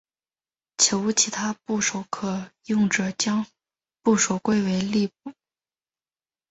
[0.79, 3.45] 且无其他部首可用者将
[4.01, 5.31] 部首归为立部。